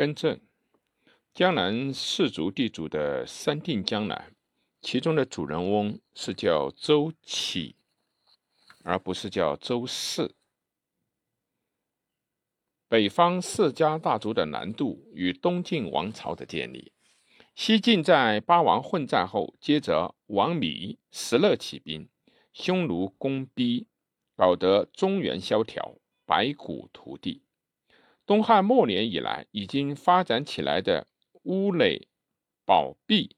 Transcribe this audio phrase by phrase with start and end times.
[0.00, 0.40] 更正：
[1.34, 4.34] 江南士族地主的三定江南，
[4.80, 7.76] 其中的主人翁是叫周启，
[8.82, 10.34] 而不是叫周氏。
[12.88, 16.92] 北方四家大族的南渡与东晋王朝的建立。
[17.54, 22.08] 西晋在八王混战后，接着王弥、石勒起兵，
[22.54, 23.86] 匈奴攻逼，
[24.34, 27.42] 搞得中原萧条，白骨涂地。
[28.30, 31.08] 东汉末年以来，已经发展起来的
[31.42, 32.06] 屋垒
[32.64, 33.36] 堡壁，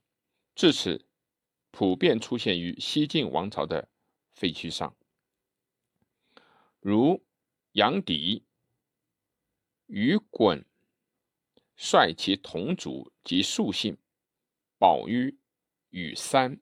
[0.55, 1.07] 至此
[1.71, 3.89] 普遍出现于西晋王朝的
[4.33, 4.95] 废墟上，
[6.79, 7.25] 如
[7.73, 8.45] 杨迪、
[9.87, 10.63] 于衮
[11.75, 13.97] 率其同族及庶姓。
[14.77, 15.39] 宝于
[15.89, 16.61] 与三，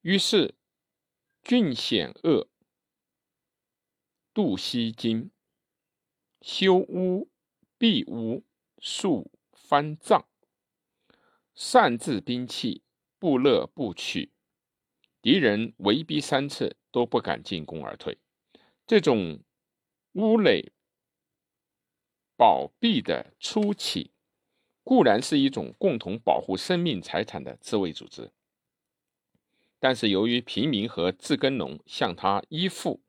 [0.00, 0.56] 于是
[1.44, 2.48] 郡险恶，
[4.32, 5.30] 渡西京，
[6.44, 7.30] 修屋
[7.78, 8.44] 壁屋，
[8.78, 10.28] 树翻藏，
[11.54, 12.82] 擅自兵器，
[13.18, 14.30] 不乐不取，
[15.22, 18.18] 敌人围逼三次都不敢进攻而退。
[18.86, 19.40] 这种
[20.12, 20.70] 屋垒
[22.36, 24.10] 保庇的初起。
[24.82, 28.30] 固然是一种共同保护生命财产的自卫组织，
[29.80, 33.00] 但是由于平民和自耕农向他依附，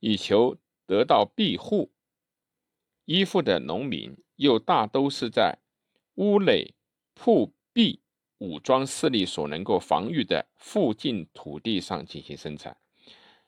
[0.00, 1.91] 以求得到庇护，
[3.04, 5.58] 依附的农民又大都是在
[6.14, 6.74] 屋垒
[7.14, 8.00] 铺壁
[8.38, 12.76] 武装势力所能够防御的附近土地上进行生产，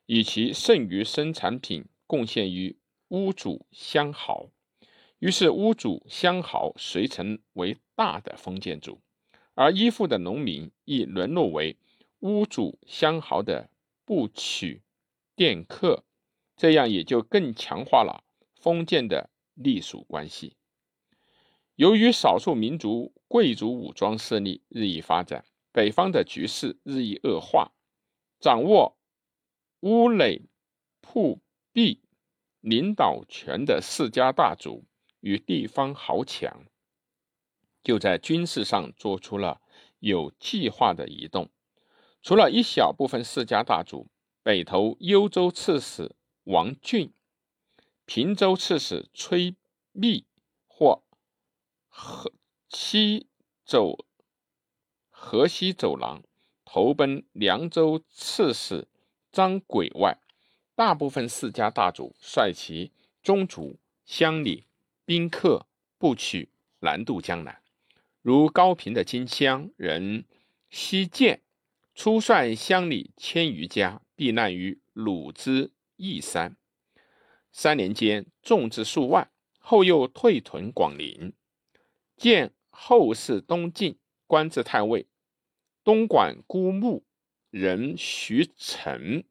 [0.07, 2.77] 以其剩余生产品贡献于
[3.09, 4.49] 屋主相豪。
[5.21, 9.01] 于是，屋主相豪遂成为大的封建主，
[9.55, 11.77] 而依附的农民亦沦落为
[12.21, 13.71] 屋主相豪的
[14.05, 14.83] 部曲
[15.35, 16.05] 佃客，
[16.57, 18.25] 这样也就更强化了
[18.61, 20.57] 封建的隶属关系。
[21.77, 27.73] 由于少数民族贵族武装势力日益发展，北方的局势日益恶化，
[28.39, 28.97] 掌握
[29.81, 30.43] 乌垒
[31.01, 31.41] 铺
[31.73, 32.03] 壁
[32.61, 34.85] 领导权的世家大族。
[35.27, 36.67] 与地方豪强
[37.83, 39.63] 就在军事上做出了
[39.99, 41.49] 有计划的移动。
[42.21, 44.11] 除了一小部分世家大族，
[44.43, 47.15] 北投幽州刺史王俊、
[48.07, 49.55] 平州刺史崔
[49.93, 50.25] 密
[50.67, 51.03] 或
[51.89, 52.33] 河
[52.69, 53.27] 西
[53.65, 54.05] 走
[55.11, 56.23] 河西走廊
[56.65, 58.87] 投奔凉州刺史
[59.33, 60.19] 张轨外，
[60.75, 62.93] 大部分世家大族率其
[63.23, 64.67] 宗族乡里。
[65.07, 65.67] 宾客
[65.99, 66.49] 不取
[66.79, 67.61] 南渡江南，
[68.23, 70.25] 如高平的金乡人
[70.71, 71.43] 西涧，
[71.95, 76.57] 初率乡里千余家避难于鲁之义山，
[77.55, 81.33] 三年间众至数万，后又退屯广陵。
[82.19, 85.07] 建后世东晋官至太尉，
[85.83, 87.03] 东莞孤牧
[87.49, 89.25] 人徐成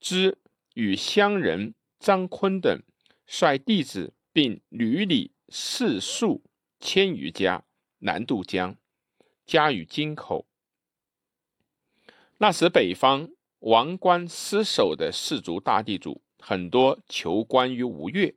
[0.00, 0.38] 之
[0.74, 2.82] 与乡人张坤等
[3.24, 4.14] 率弟子。
[4.34, 6.42] 并屡里四数
[6.80, 7.66] 千余家
[7.98, 8.74] 南渡江，
[9.44, 10.46] 家于京口。
[12.38, 18.34] 那时北方王官失守的士族大地主很多求官于吴越，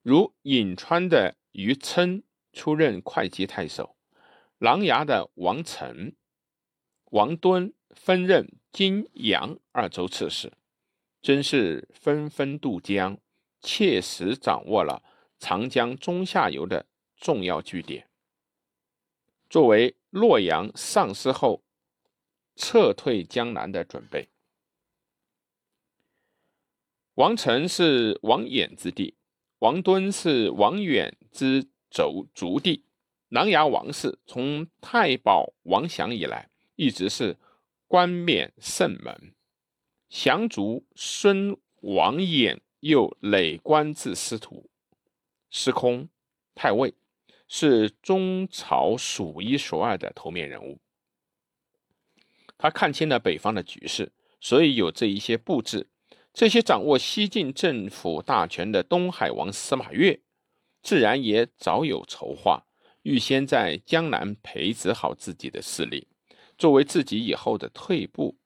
[0.00, 3.94] 如颍川的于琛出任会稽太守，
[4.56, 6.14] 琅琊的王成、
[7.10, 10.50] 王敦分任荆扬二州刺史，
[11.20, 13.18] 真是纷纷渡江。
[13.60, 15.02] 切实掌握了
[15.38, 16.86] 长江中下游的
[17.18, 18.08] 重要据点，
[19.50, 21.62] 作为洛阳丧失后
[22.56, 24.30] 撤退江南的准备。
[27.20, 29.14] 王成是王衍之弟，
[29.58, 32.86] 王敦是王远之族族弟。
[33.28, 37.36] 琅琊王氏从太保王祥以来，一直是
[37.86, 39.34] 冠冕圣门，
[40.08, 42.58] 降族孙王衍。
[42.80, 44.70] 又累官至司徒、
[45.50, 46.08] 司空、
[46.54, 46.94] 太尉，
[47.46, 50.78] 是中朝数一数二的头面人物。
[52.56, 54.10] 他看清了北方的局势，
[54.40, 55.88] 所以有这一些布置。
[56.32, 60.20] 这些掌握西晋政府大权的东海王司马越，
[60.82, 62.66] 自然也早有筹划，
[63.02, 66.08] 预先在江南培植好自己的势力，
[66.56, 68.38] 作为自己以后的退步。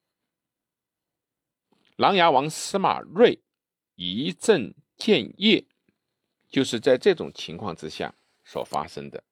[1.95, 3.41] 琅琊王司马睿。
[3.97, 5.65] 一阵建业，
[6.49, 9.23] 就是在这种情况之下所发生的。